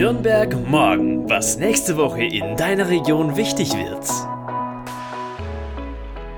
Nürnberg 0.00 0.66
morgen, 0.66 1.28
was 1.28 1.58
nächste 1.58 1.98
Woche 1.98 2.24
in 2.24 2.56
deiner 2.56 2.88
Region 2.88 3.36
wichtig 3.36 3.74
wird. 3.74 4.08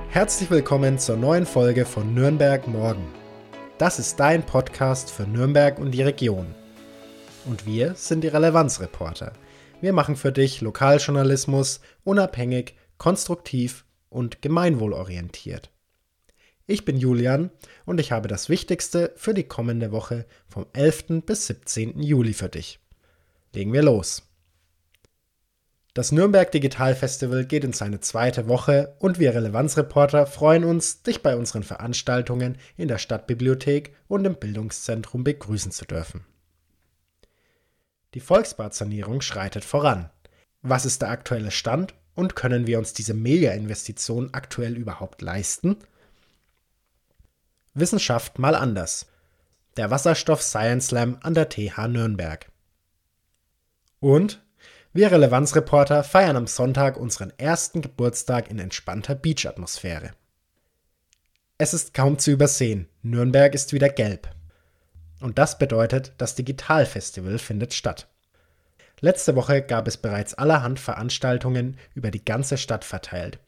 Herzlich 0.08 0.50
willkommen 0.50 0.98
zur 0.98 1.16
neuen 1.16 1.46
Folge 1.46 1.86
von 1.86 2.12
Nürnberg 2.12 2.66
morgen. 2.66 3.06
Das 3.78 4.00
ist 4.00 4.18
dein 4.18 4.44
Podcast 4.44 5.12
für 5.12 5.28
Nürnberg 5.28 5.78
und 5.78 5.92
die 5.92 6.02
Region. 6.02 6.56
Und 7.44 7.64
wir 7.64 7.94
sind 7.94 8.24
die 8.24 8.28
Relevanzreporter. 8.28 9.32
Wir 9.80 9.92
machen 9.92 10.16
für 10.16 10.32
dich 10.32 10.60
Lokaljournalismus 10.60 11.82
unabhängig, 12.02 12.74
konstruktiv 12.98 13.84
und 14.08 14.42
gemeinwohlorientiert. 14.42 15.70
Ich 16.66 16.84
bin 16.84 16.96
Julian 16.96 17.52
und 17.84 18.00
ich 18.00 18.10
habe 18.10 18.26
das 18.26 18.48
Wichtigste 18.48 19.12
für 19.14 19.34
die 19.34 19.44
kommende 19.44 19.92
Woche 19.92 20.26
vom 20.48 20.66
11. 20.72 21.22
bis 21.24 21.46
17. 21.46 22.00
Juli 22.02 22.32
für 22.32 22.48
dich. 22.48 22.81
Legen 23.52 23.72
wir 23.72 23.82
los. 23.82 24.22
Das 25.94 26.10
Nürnberg 26.10 26.50
Digital 26.50 26.94
Festival 26.94 27.44
geht 27.44 27.64
in 27.64 27.74
seine 27.74 28.00
zweite 28.00 28.48
Woche 28.48 28.96
und 28.98 29.18
wir 29.18 29.34
Relevanzreporter 29.34 30.26
freuen 30.26 30.64
uns, 30.64 31.02
dich 31.02 31.22
bei 31.22 31.36
unseren 31.36 31.64
Veranstaltungen 31.64 32.56
in 32.78 32.88
der 32.88 32.96
Stadtbibliothek 32.96 33.94
und 34.08 34.24
im 34.24 34.36
Bildungszentrum 34.36 35.22
begrüßen 35.22 35.70
zu 35.70 35.84
dürfen. 35.84 36.24
Die 38.14 38.20
Volksbadsanierung 38.20 39.20
schreitet 39.20 39.66
voran. 39.66 40.08
Was 40.62 40.86
ist 40.86 41.02
der 41.02 41.10
aktuelle 41.10 41.50
Stand 41.50 41.94
und 42.14 42.36
können 42.36 42.66
wir 42.66 42.78
uns 42.78 42.94
diese 42.94 43.14
Mega-Investition 43.14 44.30
aktuell 44.32 44.78
überhaupt 44.78 45.20
leisten? 45.20 45.76
Wissenschaft 47.74 48.38
mal 48.38 48.54
anders. 48.54 49.06
Der 49.76 49.90
Wasserstoff 49.90 50.42
Science 50.42 50.88
Slam 50.88 51.18
an 51.22 51.34
der 51.34 51.48
TH 51.50 51.88
Nürnberg. 51.88 52.51
Und 54.02 54.42
wir 54.92 55.10
Relevanzreporter 55.10 56.04
feiern 56.04 56.36
am 56.36 56.46
Sonntag 56.46 56.98
unseren 56.98 57.32
ersten 57.38 57.80
Geburtstag 57.80 58.50
in 58.50 58.58
entspannter 58.58 59.14
Beach-Atmosphäre. 59.14 60.10
Es 61.56 61.72
ist 61.72 61.94
kaum 61.94 62.18
zu 62.18 62.30
übersehen, 62.30 62.88
Nürnberg 63.00 63.54
ist 63.54 63.72
wieder 63.72 63.88
gelb. 63.88 64.28
Und 65.20 65.38
das 65.38 65.56
bedeutet, 65.56 66.12
das 66.18 66.34
Digitalfestival 66.34 67.38
findet 67.38 67.72
statt. 67.72 68.08
Letzte 69.00 69.34
Woche 69.36 69.62
gab 69.62 69.88
es 69.88 69.96
bereits 69.96 70.34
allerhand 70.34 70.78
Veranstaltungen 70.78 71.78
über 71.94 72.10
die 72.10 72.24
ganze 72.24 72.58
Stadt 72.58 72.84
verteilt 72.84 73.38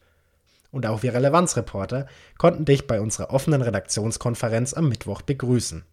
und 0.75 0.85
auch 0.85 1.03
wir 1.03 1.13
Relevanzreporter 1.13 2.05
konnten 2.37 2.65
dich 2.65 2.85
bei 2.85 2.99
unserer 2.99 3.29
offenen 3.29 3.61
Redaktionskonferenz 3.61 4.73
am 4.73 4.89
Mittwoch 4.89 5.21
begrüßen. 5.21 5.85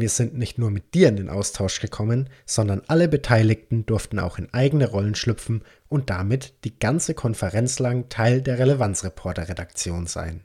Wir 0.00 0.10
sind 0.10 0.38
nicht 0.38 0.58
nur 0.58 0.70
mit 0.70 0.94
dir 0.94 1.08
in 1.08 1.16
den 1.16 1.28
Austausch 1.28 1.80
gekommen, 1.80 2.30
sondern 2.46 2.82
alle 2.86 3.08
Beteiligten 3.08 3.84
durften 3.84 4.20
auch 4.20 4.38
in 4.38 4.54
eigene 4.54 4.88
Rollen 4.88 5.16
schlüpfen 5.16 5.64
und 5.88 6.08
damit 6.08 6.54
die 6.62 6.78
ganze 6.78 7.14
Konferenz 7.14 7.80
lang 7.80 8.08
Teil 8.08 8.40
der 8.40 8.60
Relevanzreporter-Redaktion 8.60 10.06
sein. 10.06 10.44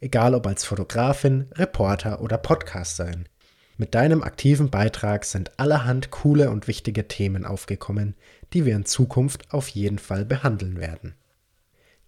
Egal 0.00 0.36
ob 0.36 0.46
als 0.46 0.64
Fotografin, 0.64 1.46
Reporter 1.56 2.20
oder 2.20 2.38
Podcasterin. 2.38 3.28
Mit 3.76 3.96
deinem 3.96 4.22
aktiven 4.22 4.70
Beitrag 4.70 5.24
sind 5.24 5.58
allerhand 5.58 6.12
coole 6.12 6.50
und 6.50 6.68
wichtige 6.68 7.08
Themen 7.08 7.44
aufgekommen, 7.44 8.14
die 8.52 8.64
wir 8.64 8.76
in 8.76 8.84
Zukunft 8.84 9.52
auf 9.52 9.66
jeden 9.66 9.98
Fall 9.98 10.24
behandeln 10.24 10.78
werden. 10.78 11.16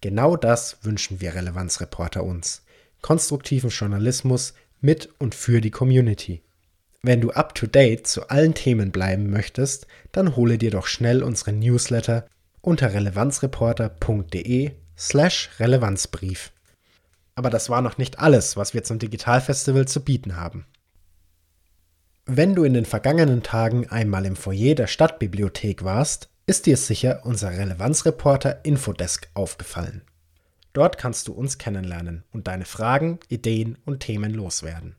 Genau 0.01 0.37
das 0.37 0.79
wünschen 0.83 1.21
wir 1.21 1.35
Relevanzreporter 1.35 2.23
uns. 2.23 2.63
Konstruktiven 3.03 3.71
Journalismus 3.71 4.55
mit 4.87 5.11
und 5.19 5.35
für 5.35 5.61
die 5.61 5.71
Community. 5.71 6.43
Wenn 7.03 7.21
du 7.21 7.31
up-to-date 7.31 8.07
zu 8.07 8.31
allen 8.31 8.55
Themen 8.55 8.91
bleiben 8.91 9.29
möchtest, 9.29 9.87
dann 10.13 10.35
hole 10.35 10.57
dir 10.57 10.71
doch 10.71 10.87
schnell 10.87 11.23
unsere 11.23 11.53
Newsletter 11.53 12.27
unter 12.63 12.95
relevanzreporter.de 12.95 14.71
slash 14.97 15.51
Relevanzbrief. 15.59 16.53
Aber 17.35 17.51
das 17.51 17.69
war 17.69 17.83
noch 17.83 17.99
nicht 17.99 18.19
alles, 18.19 18.57
was 18.57 18.73
wir 18.73 18.83
zum 18.83 18.99
Digitalfestival 18.99 19.87
zu 19.87 20.03
bieten 20.03 20.37
haben. 20.37 20.65
Wenn 22.25 22.55
du 22.55 22.65
in 22.65 22.75
den 22.75 22.87
vergangenen 22.87 23.43
Tagen 23.43 23.89
einmal 23.89 24.25
im 24.25 24.35
Foyer 24.35 24.75
der 24.75 24.87
Stadtbibliothek 24.87 25.85
warst, 25.85 26.31
ist 26.47 26.67
dir 26.67 26.77
sicher 26.77 27.21
unser 27.25 27.51
Relevanzreporter 27.51 28.65
Infodesk 28.65 29.29
aufgefallen. 29.35 30.03
Dort 30.77 30.99
kannst 30.99 31.27
du 31.27 31.33
uns 31.33 31.57
kennenlernen 31.57 32.23
und 32.33 32.49
deine 32.49 32.67
Fragen, 32.67 33.19
Ideen 33.29 33.79
und 33.87 34.01
Themen 34.01 34.35
loswerden. 34.35 34.95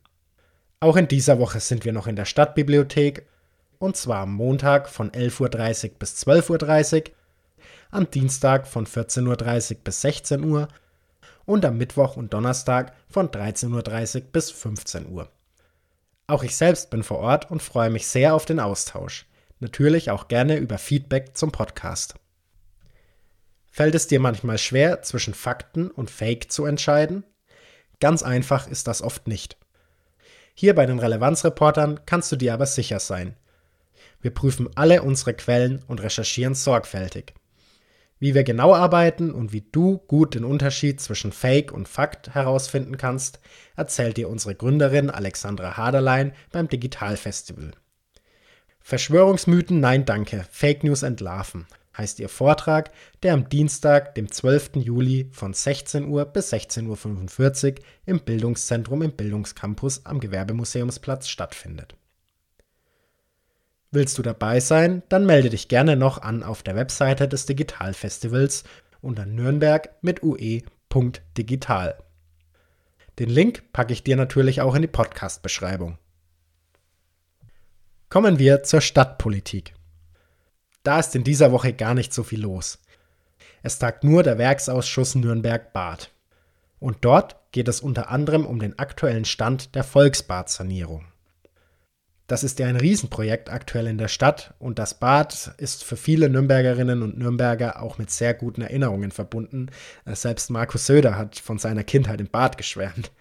Auch 0.80 0.96
in 0.96 1.06
dieser 1.06 1.38
Woche 1.38 1.60
sind 1.60 1.84
wir 1.84 1.92
noch 1.92 2.08
in 2.08 2.16
der 2.16 2.24
Stadtbibliothek 2.24 3.26
und 3.78 3.96
zwar 3.96 4.22
am 4.22 4.34
Montag 4.34 4.88
von 4.88 5.12
11.30 5.12 5.90
Uhr 5.90 5.98
bis 6.00 6.26
12.30 6.26 6.96
Uhr, 6.96 7.14
am 7.92 8.10
Dienstag 8.10 8.66
von 8.66 8.86
14.30 8.86 9.70
Uhr 9.76 9.78
bis 9.84 10.00
16 10.00 10.42
Uhr 10.42 10.66
und 11.44 11.64
am 11.64 11.76
Mittwoch 11.76 12.16
und 12.16 12.34
Donnerstag 12.34 12.92
von 13.08 13.28
13.30 13.28 14.16
Uhr 14.16 14.20
bis 14.32 14.50
15 14.50 15.08
Uhr. 15.12 15.30
Auch 16.26 16.42
ich 16.42 16.56
selbst 16.56 16.90
bin 16.90 17.04
vor 17.04 17.18
Ort 17.18 17.52
und 17.52 17.62
freue 17.62 17.90
mich 17.90 18.08
sehr 18.08 18.34
auf 18.34 18.46
den 18.46 18.58
Austausch 18.58 19.28
natürlich 19.60 20.10
auch 20.10 20.28
gerne 20.28 20.56
über 20.56 20.78
Feedback 20.78 21.36
zum 21.36 21.52
Podcast. 21.52 22.14
Fällt 23.78 23.94
es 23.94 24.08
dir 24.08 24.18
manchmal 24.18 24.58
schwer, 24.58 25.02
zwischen 25.02 25.34
Fakten 25.34 25.88
und 25.88 26.10
Fake 26.10 26.50
zu 26.50 26.64
entscheiden? 26.64 27.22
Ganz 28.00 28.24
einfach 28.24 28.66
ist 28.66 28.88
das 28.88 29.02
oft 29.02 29.28
nicht. 29.28 29.56
Hier 30.52 30.74
bei 30.74 30.84
den 30.84 30.98
Relevanzreportern 30.98 32.00
kannst 32.04 32.32
du 32.32 32.34
dir 32.34 32.54
aber 32.54 32.66
sicher 32.66 32.98
sein. 32.98 33.36
Wir 34.20 34.32
prüfen 34.32 34.68
alle 34.74 35.02
unsere 35.02 35.32
Quellen 35.32 35.84
und 35.86 36.02
recherchieren 36.02 36.56
sorgfältig. 36.56 37.34
Wie 38.18 38.34
wir 38.34 38.42
genau 38.42 38.74
arbeiten 38.74 39.30
und 39.30 39.52
wie 39.52 39.64
du 39.70 39.98
gut 39.98 40.34
den 40.34 40.42
Unterschied 40.42 41.00
zwischen 41.00 41.30
Fake 41.30 41.70
und 41.70 41.86
Fakt 41.86 42.34
herausfinden 42.34 42.96
kannst, 42.96 43.38
erzählt 43.76 44.16
dir 44.16 44.28
unsere 44.28 44.56
Gründerin 44.56 45.08
Alexandra 45.08 45.76
Haderlein 45.76 46.32
beim 46.50 46.66
Digitalfestival. 46.66 47.70
Verschwörungsmythen, 48.80 49.78
nein 49.78 50.04
danke, 50.04 50.44
Fake 50.50 50.82
News 50.82 51.04
entlarven, 51.04 51.68
heißt 51.98 52.20
ihr 52.20 52.28
Vortrag, 52.28 52.92
der 53.22 53.34
am 53.34 53.48
Dienstag, 53.48 54.14
dem 54.14 54.30
12. 54.30 54.76
Juli 54.76 55.28
von 55.32 55.52
16 55.52 56.06
Uhr 56.06 56.24
bis 56.24 56.52
16.45 56.52 57.78
Uhr 57.78 57.84
im 58.06 58.20
Bildungszentrum 58.20 59.02
im 59.02 59.12
Bildungscampus 59.12 60.06
am 60.06 60.20
Gewerbemuseumsplatz 60.20 61.28
stattfindet. 61.28 61.96
Willst 63.90 64.16
du 64.18 64.22
dabei 64.22 64.60
sein, 64.60 65.02
dann 65.08 65.26
melde 65.26 65.50
dich 65.50 65.68
gerne 65.68 65.96
noch 65.96 66.22
an 66.22 66.42
auf 66.42 66.62
der 66.62 66.76
Webseite 66.76 67.26
des 67.26 67.46
Digitalfestivals 67.46 68.64
unter 69.00 69.26
nürnberg 69.26 69.90
mit 70.02 70.22
ue.digital. 70.22 71.98
Den 73.18 73.30
Link 73.30 73.72
packe 73.72 73.92
ich 73.92 74.04
dir 74.04 74.16
natürlich 74.16 74.60
auch 74.60 74.74
in 74.74 74.82
die 74.82 74.88
Podcast-Beschreibung. 74.88 75.98
Kommen 78.10 78.38
wir 78.38 78.62
zur 78.62 78.80
Stadtpolitik. 78.80 79.74
Da 80.88 81.00
ist 81.00 81.14
in 81.14 81.22
dieser 81.22 81.52
Woche 81.52 81.74
gar 81.74 81.92
nicht 81.92 82.14
so 82.14 82.22
viel 82.22 82.40
los. 82.40 82.78
Es 83.62 83.78
tagt 83.78 84.04
nur 84.04 84.22
der 84.22 84.38
Werksausschuss 84.38 85.16
Nürnberg-Bad. 85.16 86.10
Und 86.80 87.04
dort 87.04 87.36
geht 87.52 87.68
es 87.68 87.82
unter 87.82 88.08
anderem 88.08 88.46
um 88.46 88.58
den 88.58 88.78
aktuellen 88.78 89.26
Stand 89.26 89.74
der 89.74 89.84
Volksbadsanierung. 89.84 91.04
Das 92.26 92.42
ist 92.42 92.58
ja 92.58 92.68
ein 92.68 92.76
Riesenprojekt 92.76 93.50
aktuell 93.50 93.86
in 93.86 93.98
der 93.98 94.08
Stadt 94.08 94.54
und 94.58 94.78
das 94.78 94.94
Bad 94.94 95.52
ist 95.58 95.84
für 95.84 95.98
viele 95.98 96.30
Nürnbergerinnen 96.30 97.02
und 97.02 97.18
Nürnberger 97.18 97.82
auch 97.82 97.98
mit 97.98 98.10
sehr 98.10 98.32
guten 98.32 98.62
Erinnerungen 98.62 99.10
verbunden. 99.10 99.66
Selbst 100.06 100.48
Markus 100.48 100.86
Söder 100.86 101.18
hat 101.18 101.36
von 101.36 101.58
seiner 101.58 101.84
Kindheit 101.84 102.22
im 102.22 102.28
Bad 102.28 102.56
geschwärmt. 102.56 103.12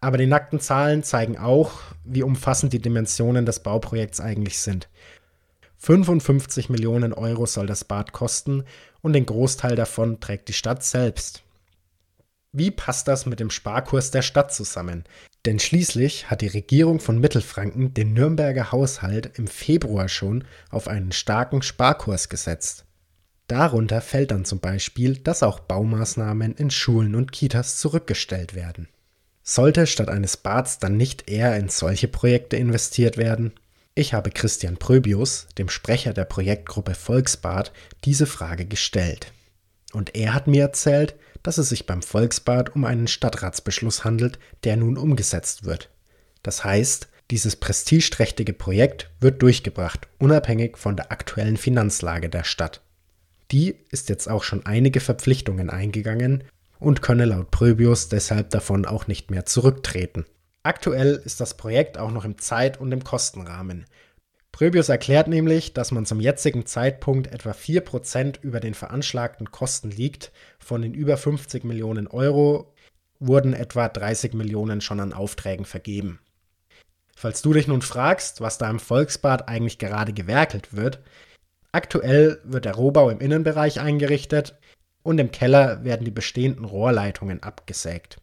Aber 0.00 0.16
die 0.16 0.28
nackten 0.28 0.60
Zahlen 0.60 1.02
zeigen 1.02 1.38
auch, 1.38 1.72
wie 2.04 2.22
umfassend 2.22 2.72
die 2.72 2.80
Dimensionen 2.80 3.46
des 3.46 3.64
Bauprojekts 3.64 4.20
eigentlich 4.20 4.60
sind. 4.60 4.88
55 5.80 6.68
Millionen 6.68 7.14
Euro 7.14 7.46
soll 7.46 7.66
das 7.66 7.84
Bad 7.84 8.12
kosten 8.12 8.64
und 9.00 9.14
den 9.14 9.24
Großteil 9.24 9.76
davon 9.76 10.20
trägt 10.20 10.48
die 10.48 10.52
Stadt 10.52 10.84
selbst. 10.84 11.42
Wie 12.52 12.70
passt 12.70 13.08
das 13.08 13.24
mit 13.24 13.40
dem 13.40 13.50
Sparkurs 13.50 14.10
der 14.10 14.20
Stadt 14.20 14.52
zusammen? 14.52 15.04
Denn 15.46 15.58
schließlich 15.58 16.30
hat 16.30 16.42
die 16.42 16.48
Regierung 16.48 17.00
von 17.00 17.18
Mittelfranken 17.18 17.94
den 17.94 18.12
Nürnberger 18.12 18.72
Haushalt 18.72 19.38
im 19.38 19.46
Februar 19.46 20.08
schon 20.08 20.44
auf 20.68 20.86
einen 20.86 21.12
starken 21.12 21.62
Sparkurs 21.62 22.28
gesetzt. 22.28 22.84
Darunter 23.46 24.02
fällt 24.02 24.32
dann 24.32 24.44
zum 24.44 24.60
Beispiel, 24.60 25.16
dass 25.16 25.42
auch 25.42 25.60
Baumaßnahmen 25.60 26.54
in 26.56 26.70
Schulen 26.70 27.14
und 27.14 27.32
Kitas 27.32 27.78
zurückgestellt 27.78 28.54
werden. 28.54 28.88
Sollte 29.42 29.86
statt 29.86 30.10
eines 30.10 30.36
Bads 30.36 30.78
dann 30.78 30.98
nicht 30.98 31.30
eher 31.30 31.56
in 31.56 31.70
solche 31.70 32.06
Projekte 32.06 32.56
investiert 32.56 33.16
werden? 33.16 33.54
Ich 34.00 34.14
habe 34.14 34.30
Christian 34.30 34.78
Pröbius, 34.78 35.46
dem 35.58 35.68
Sprecher 35.68 36.14
der 36.14 36.24
Projektgruppe 36.24 36.94
Volksbad, 36.94 37.70
diese 38.06 38.24
Frage 38.24 38.64
gestellt. 38.64 39.30
Und 39.92 40.14
er 40.14 40.32
hat 40.32 40.46
mir 40.46 40.62
erzählt, 40.62 41.16
dass 41.42 41.58
es 41.58 41.68
sich 41.68 41.84
beim 41.84 42.00
Volksbad 42.00 42.74
um 42.74 42.86
einen 42.86 43.08
Stadtratsbeschluss 43.08 44.02
handelt, 44.02 44.38
der 44.64 44.78
nun 44.78 44.96
umgesetzt 44.96 45.66
wird. 45.66 45.90
Das 46.42 46.64
heißt, 46.64 47.08
Dieses 47.30 47.56
prestigeträchtige 47.56 48.54
Projekt 48.54 49.10
wird 49.20 49.42
durchgebracht, 49.42 50.08
unabhängig 50.18 50.78
von 50.78 50.96
der 50.96 51.12
aktuellen 51.12 51.58
Finanzlage 51.58 52.30
der 52.30 52.44
Stadt. 52.44 52.80
Die 53.52 53.76
ist 53.90 54.08
jetzt 54.08 54.30
auch 54.30 54.44
schon 54.44 54.64
einige 54.64 55.00
Verpflichtungen 55.00 55.68
eingegangen 55.68 56.42
und 56.78 57.02
könne 57.02 57.26
laut 57.26 57.50
Pröbius 57.50 58.08
deshalb 58.08 58.48
davon 58.48 58.86
auch 58.86 59.08
nicht 59.08 59.30
mehr 59.30 59.44
zurücktreten. 59.44 60.24
Aktuell 60.62 61.20
ist 61.24 61.40
das 61.40 61.56
Projekt 61.56 61.96
auch 61.96 62.10
noch 62.10 62.24
im 62.24 62.38
Zeit- 62.38 62.78
und 62.78 62.92
im 62.92 63.02
Kostenrahmen. 63.02 63.86
Pröbius 64.52 64.90
erklärt 64.90 65.28
nämlich, 65.28 65.72
dass 65.72 65.90
man 65.90 66.04
zum 66.04 66.20
jetzigen 66.20 66.66
Zeitpunkt 66.66 67.32
etwa 67.32 67.52
4% 67.52 68.42
über 68.42 68.60
den 68.60 68.74
veranschlagten 68.74 69.50
Kosten 69.50 69.90
liegt. 69.90 70.32
Von 70.58 70.82
den 70.82 70.92
über 70.92 71.16
50 71.16 71.64
Millionen 71.64 72.06
Euro 72.08 72.74
wurden 73.20 73.54
etwa 73.54 73.88
30 73.88 74.34
Millionen 74.34 74.80
schon 74.80 75.00
an 75.00 75.14
Aufträgen 75.14 75.64
vergeben. 75.64 76.18
Falls 77.16 77.42
du 77.42 77.52
dich 77.52 77.68
nun 77.68 77.82
fragst, 77.82 78.40
was 78.40 78.58
da 78.58 78.68
im 78.68 78.80
Volksbad 78.80 79.48
eigentlich 79.48 79.78
gerade 79.78 80.12
gewerkelt 80.12 80.74
wird, 80.74 81.00
aktuell 81.72 82.40
wird 82.44 82.64
der 82.64 82.74
Rohbau 82.74 83.08
im 83.10 83.20
Innenbereich 83.20 83.80
eingerichtet 83.80 84.58
und 85.02 85.18
im 85.18 85.30
Keller 85.30 85.84
werden 85.84 86.04
die 86.04 86.10
bestehenden 86.10 86.64
Rohrleitungen 86.64 87.42
abgesägt. 87.42 88.18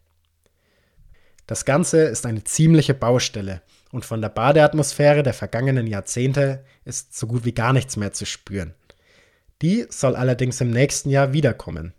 Das 1.48 1.64
Ganze 1.64 2.02
ist 2.02 2.26
eine 2.26 2.44
ziemliche 2.44 2.92
Baustelle 2.92 3.62
und 3.90 4.04
von 4.04 4.20
der 4.20 4.28
Badeatmosphäre 4.28 5.22
der 5.22 5.32
vergangenen 5.32 5.86
Jahrzehnte 5.86 6.62
ist 6.84 7.18
so 7.18 7.26
gut 7.26 7.46
wie 7.46 7.54
gar 7.54 7.72
nichts 7.72 7.96
mehr 7.96 8.12
zu 8.12 8.26
spüren. 8.26 8.74
Die 9.62 9.86
soll 9.88 10.14
allerdings 10.14 10.60
im 10.60 10.70
nächsten 10.70 11.08
Jahr 11.08 11.32
wiederkommen, 11.32 11.94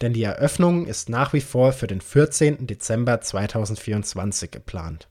denn 0.00 0.14
die 0.14 0.22
Eröffnung 0.22 0.86
ist 0.86 1.10
nach 1.10 1.34
wie 1.34 1.42
vor 1.42 1.74
für 1.74 1.86
den 1.86 2.00
14. 2.00 2.66
Dezember 2.66 3.20
2024 3.20 4.50
geplant. 4.50 5.06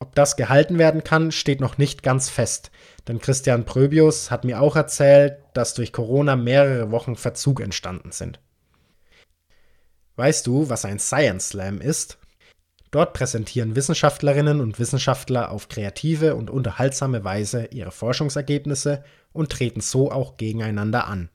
Ob 0.00 0.16
das 0.16 0.34
gehalten 0.34 0.78
werden 0.80 1.04
kann, 1.04 1.30
steht 1.30 1.60
noch 1.60 1.78
nicht 1.78 2.02
ganz 2.02 2.28
fest, 2.28 2.72
denn 3.06 3.20
Christian 3.20 3.64
Pröbius 3.64 4.32
hat 4.32 4.44
mir 4.44 4.60
auch 4.60 4.74
erzählt, 4.74 5.38
dass 5.54 5.74
durch 5.74 5.92
Corona 5.92 6.34
mehrere 6.34 6.90
Wochen 6.90 7.14
Verzug 7.14 7.60
entstanden 7.60 8.10
sind. 8.10 8.40
Weißt 10.16 10.48
du, 10.48 10.68
was 10.68 10.84
ein 10.84 10.98
Science 10.98 11.50
Slam 11.50 11.80
ist? 11.80 12.18
Dort 12.94 13.12
präsentieren 13.12 13.74
Wissenschaftlerinnen 13.74 14.60
und 14.60 14.78
Wissenschaftler 14.78 15.50
auf 15.50 15.66
kreative 15.66 16.36
und 16.36 16.48
unterhaltsame 16.48 17.24
Weise 17.24 17.66
ihre 17.72 17.90
Forschungsergebnisse 17.90 19.02
und 19.32 19.50
treten 19.50 19.80
so 19.80 20.12
auch 20.12 20.36
gegeneinander 20.36 21.08
an. 21.08 21.28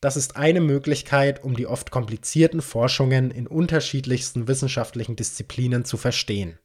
Das 0.00 0.16
ist 0.16 0.38
eine 0.38 0.62
Möglichkeit, 0.62 1.44
um 1.44 1.54
die 1.54 1.66
oft 1.66 1.90
komplizierten 1.90 2.62
Forschungen 2.62 3.30
in 3.30 3.46
unterschiedlichsten 3.46 4.48
wissenschaftlichen 4.48 5.16
Disziplinen 5.16 5.84
zu 5.84 5.98
verstehen. 5.98 6.58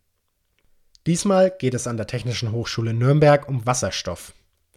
Diesmal 1.06 1.52
geht 1.52 1.74
es 1.74 1.88
an 1.88 1.98
der 1.98 2.08
Technischen 2.08 2.54
Hochschule 2.54 2.94
Nürnberg 2.94 3.50
um 3.50 3.66
Wasserstoff. 3.66 4.34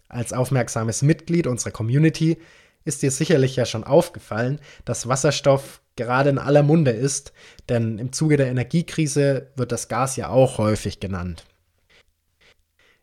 Als 0.08 0.32
aufmerksames 0.32 1.02
Mitglied 1.02 1.46
unserer 1.46 1.70
Community 1.70 2.38
ist 2.84 3.02
dir 3.02 3.12
sicherlich 3.12 3.54
ja 3.54 3.66
schon 3.66 3.84
aufgefallen, 3.84 4.58
dass 4.84 5.06
Wasserstoff 5.06 5.80
gerade 5.96 6.30
in 6.30 6.38
aller 6.38 6.62
Munde 6.62 6.90
ist, 6.90 7.32
denn 7.68 7.98
im 7.98 8.12
Zuge 8.12 8.36
der 8.36 8.48
Energiekrise 8.48 9.52
wird 9.56 9.72
das 9.72 9.88
Gas 9.88 10.16
ja 10.16 10.28
auch 10.28 10.58
häufig 10.58 11.00
genannt. 11.00 11.44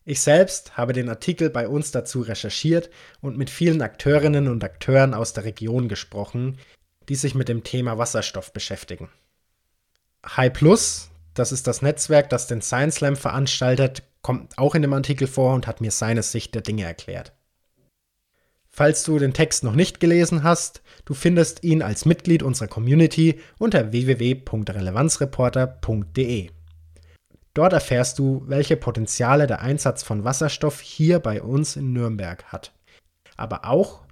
Ich 0.04 0.22
selbst 0.22 0.78
habe 0.78 0.94
den 0.94 1.10
Artikel 1.10 1.50
bei 1.50 1.68
uns 1.68 1.92
dazu 1.92 2.22
recherchiert 2.22 2.90
und 3.22 3.38
mit 3.38 3.50
vielen 3.50 3.82
Akteurinnen 3.82 4.48
und 4.48 4.64
Akteuren 4.64 5.14
aus 5.14 5.34
der 5.34 5.44
Region 5.44 5.88
gesprochen, 5.90 6.58
die 7.08 7.16
sich 7.16 7.36
mit 7.36 7.50
dem 7.50 7.64
Thema 7.64 7.98
Wasserstoff 7.98 8.52
beschäftigen. 8.52 9.10
High 10.26 10.54
Plus, 10.54 11.10
das 11.34 11.52
ist 11.52 11.68
das 11.68 11.82
Netzwerk, 11.82 12.30
das 12.30 12.48
den 12.48 12.62
Science 12.62 12.96
Slam 12.96 13.16
veranstaltet, 13.16 14.04
kommt 14.22 14.58
auch 14.58 14.76
in 14.76 14.82
dem 14.82 14.94
Artikel 14.94 15.28
vor 15.28 15.54
und 15.54 15.68
hat 15.68 15.82
mir 15.82 15.92
seine 15.92 16.24
Sicht 16.24 16.56
der 16.56 16.62
Dinge 16.62 16.84
erklärt. 16.84 17.34
Falls 18.73 19.03
du 19.03 19.19
den 19.19 19.33
Text 19.33 19.65
noch 19.65 19.75
nicht 19.75 20.00
gelesen 20.00 20.44
hast, 20.44 20.81
du 21.03 21.13
findest 21.13 21.65
ihn 21.65 21.81
als 21.81 22.06
Mitglied 22.06 22.41
unserer 22.41 22.69
Community 22.69 23.41
unter 23.57 23.91
www.relevanzreporter.de. 23.91 26.51
Dort 27.53 27.73
erfährst 27.73 28.18
du, 28.18 28.44
welche 28.47 28.77
Potenziale 28.77 29.45
der 29.45 29.59
Einsatz 29.59 30.03
von 30.03 30.23
Wasserstoff 30.23 30.79
hier 30.79 31.19
bei 31.19 31.41
uns 31.41 31.75
in 31.75 31.91
Nürnberg 31.91 32.45
hat. 32.45 32.71
Aber 33.35 33.65
auch, 33.65 34.03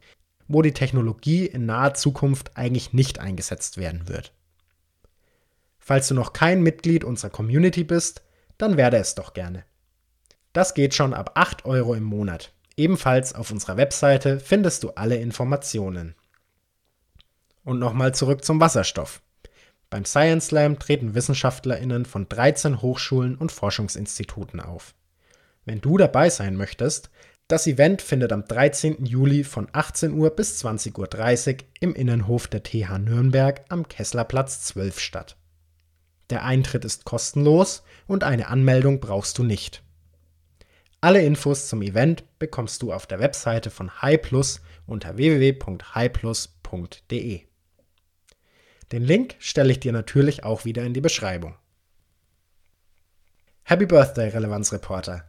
wo 0.50 0.62
die 0.62 0.74
Technologie 0.74 1.46
in 1.46 1.66
naher 1.66 1.94
Zukunft 1.94 2.58
eigentlich 2.58 2.92
nicht 2.92 3.20
eingesetzt 3.20 3.78
werden 3.78 4.10
wird. 4.10 4.34
Falls 5.78 6.10
du 6.10 6.16
noch 6.16 6.34
kein 6.34 6.62
Mitglied 6.62 7.06
unserer 7.06 7.30
Community 7.30 7.86
bist, 7.86 8.24
dann 8.58 8.76
werde 8.76 8.98
es 8.98 9.16
doch 9.16 9.34
gerne. 9.34 9.64
Das 10.52 10.74
geht 10.74 10.94
schon 10.94 11.14
ab 11.14 11.32
8 11.36 11.64
Euro 11.64 11.94
im 11.94 12.04
Monat. 12.04 12.52
Ebenfalls 12.80 13.36
auf 13.36 13.52
unserer 13.52 13.76
Webseite 13.76 14.40
findest 14.40 14.84
du 14.84 14.92
alle 14.92 15.18
Informationen. 15.18 16.16
Und 17.66 17.78
nochmal 17.78 18.16
zurück 18.16 18.46
zum 18.46 18.62
Wasserstoff. 18.62 19.22
Beim 19.90 20.06
Science 20.06 20.48
Slam 20.48 20.80
treten 20.80 21.14
WissenschaftlerInnen 21.14 22.06
von 22.06 22.30
13 22.30 22.82
Hochschulen 22.82 23.36
und 23.36 23.52
Forschungsinstituten 23.52 24.62
auf. 24.62 24.96
Wenn 25.66 25.82
du 25.82 25.98
dabei 25.98 26.30
sein 26.30 26.56
möchtest, 26.56 27.10
das 27.50 27.68
Event 27.68 28.02
findet 28.02 28.32
am 28.32 28.46
13. 28.46 29.04
Juli 29.04 29.44
von 29.44 29.68
18 29.74 30.14
Uhr 30.14 30.30
bis 30.30 30.64
20.30 30.64 31.56
Uhr 31.56 31.68
im 31.82 31.94
Innenhof 31.94 32.48
der 32.48 32.64
TH 32.64 32.98
Nürnberg 32.98 33.62
am 33.68 33.90
Kesslerplatz 33.90 34.62
12 34.62 35.02
statt. 35.02 35.36
Der 36.30 36.46
Eintritt 36.46 36.86
ist 36.86 37.04
kostenlos 37.04 37.84
und 38.08 38.24
eine 38.24 38.48
Anmeldung 38.48 39.02
brauchst 39.02 39.38
du 39.38 39.44
nicht. 39.44 39.84
Alle 41.02 41.22
Infos 41.22 41.70
zum 41.70 41.82
Event 41.82 42.26
bekommst 42.40 42.82
du 42.82 42.92
auf 42.92 43.08
der 43.08 43.22
Webseite 43.22 43.70
von 43.70 44.02
HiPlus 44.02 44.60
unter 44.86 45.16
www.hiplus.de. 45.16 47.42
Den 48.92 49.04
Link 49.04 49.36
stelle 49.40 49.72
ich 49.72 49.80
dir 49.80 49.94
natürlich 49.94 50.44
auch 50.44 50.66
wieder 50.66 50.84
in 50.84 50.94
die 50.94 51.00
Beschreibung. 51.00 51.56
Happy 53.64 53.86
Birthday, 53.86 54.28
Relevanzreporter! 54.28 55.24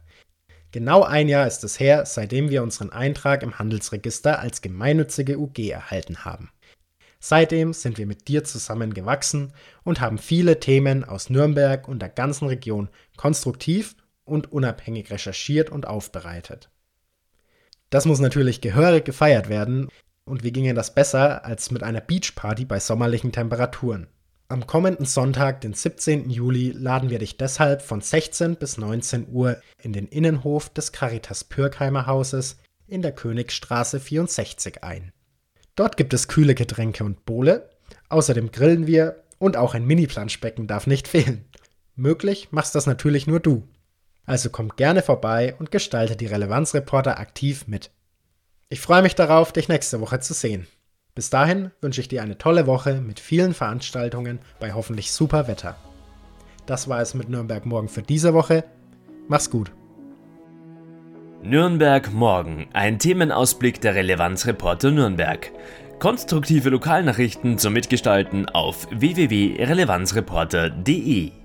Genau 0.73 1.03
ein 1.03 1.29
Jahr 1.29 1.47
ist 1.47 1.63
es 1.63 1.79
her, 1.79 2.05
seitdem 2.05 2.49
wir 2.49 2.63
unseren 2.63 2.89
Eintrag 2.89 3.41
im 3.41 3.57
Handelsregister 3.57 4.39
als 4.39 4.61
gemeinnützige 4.61 5.39
UG 5.39 5.69
erhalten 5.69 6.25
haben. 6.25 6.51
Seitdem 7.21 7.71
sind 7.71 7.97
wir 7.97 8.07
mit 8.07 8.27
dir 8.27 8.43
zusammen 8.43 8.93
gewachsen 8.93 9.53
und 9.83 10.01
haben 10.01 10.17
viele 10.17 10.59
Themen 10.59 11.05
aus 11.05 11.29
Nürnberg 11.29 11.87
und 11.87 12.01
der 12.01 12.09
ganzen 12.09 12.47
Region 12.47 12.89
konstruktiv 13.15 13.95
und 14.25 14.51
unabhängig 14.51 15.11
recherchiert 15.11 15.69
und 15.69 15.87
aufbereitet. 15.87 16.69
Das 17.89 18.05
muss 18.05 18.19
natürlich 18.19 18.61
gehörig 18.61 19.05
gefeiert 19.05 19.49
werden, 19.49 19.89
und 20.23 20.43
wie 20.43 20.51
ginge 20.51 20.73
das 20.73 20.93
besser 20.93 21.45
als 21.45 21.71
mit 21.71 21.83
einer 21.83 22.01
Beachparty 22.01 22.65
bei 22.65 22.79
sommerlichen 22.79 23.31
Temperaturen? 23.31 24.07
Am 24.47 24.67
kommenden 24.67 25.05
Sonntag, 25.05 25.61
den 25.61 25.73
17. 25.73 26.29
Juli, 26.29 26.71
laden 26.71 27.09
wir 27.09 27.19
dich 27.19 27.37
deshalb 27.37 27.81
von 27.81 28.01
16 28.01 28.57
bis 28.57 28.77
19 28.77 29.27
Uhr 29.31 29.57
in 29.81 29.93
den 29.93 30.07
Innenhof 30.07 30.69
des 30.69 30.91
Caritas 30.91 31.43
Pürkheimer 31.45 32.05
Hauses 32.05 32.57
in 32.87 33.01
der 33.01 33.13
Königstraße 33.13 33.99
64 33.99 34.83
ein. 34.83 35.13
Dort 35.75 35.95
gibt 35.95 36.13
es 36.13 36.27
kühle 36.27 36.53
Getränke 36.53 37.03
und 37.03 37.25
Bowle. 37.25 37.69
Außerdem 38.09 38.51
grillen 38.51 38.87
wir 38.87 39.23
und 39.39 39.55
auch 39.55 39.73
ein 39.73 39.85
Mini-Planschbecken 39.85 40.67
darf 40.67 40.85
nicht 40.85 41.07
fehlen. 41.07 41.45
Möglich 41.95 42.49
machst 42.51 42.75
das 42.75 42.87
natürlich 42.87 43.27
nur 43.27 43.39
du. 43.39 43.67
Also 44.25 44.49
komm 44.49 44.69
gerne 44.75 45.01
vorbei 45.01 45.55
und 45.59 45.71
gestalte 45.71 46.15
die 46.15 46.27
Relevanzreporter 46.27 47.19
aktiv 47.19 47.67
mit. 47.67 47.91
Ich 48.69 48.79
freue 48.79 49.01
mich 49.01 49.15
darauf, 49.15 49.51
dich 49.51 49.67
nächste 49.67 49.99
Woche 49.99 50.19
zu 50.19 50.33
sehen. 50.33 50.67
Bis 51.13 51.29
dahin 51.29 51.71
wünsche 51.81 51.99
ich 51.99 52.07
dir 52.07 52.23
eine 52.23 52.37
tolle 52.37 52.67
Woche 52.67 53.01
mit 53.01 53.19
vielen 53.19 53.53
Veranstaltungen 53.53 54.39
bei 54.59 54.71
hoffentlich 54.73 55.11
super 55.11 55.49
Wetter. 55.49 55.75
Das 56.65 56.87
war 56.87 57.01
es 57.01 57.13
mit 57.13 57.27
Nürnberg 57.27 57.65
morgen 57.65 57.89
für 57.89 58.01
diese 58.01 58.33
Woche. 58.33 58.63
Mach's 59.27 59.49
gut. 59.49 59.73
Nürnberg 61.43 62.13
morgen, 62.13 62.69
ein 62.71 62.97
Themenausblick 62.99 63.81
der 63.81 63.95
Relevanzreporter 63.95 64.91
Nürnberg. 64.91 65.51
Konstruktive 65.99 66.69
Lokalnachrichten 66.69 67.57
zum 67.57 67.73
Mitgestalten 67.73 68.47
auf 68.47 68.87
www.relevanzreporter.de 68.91 71.40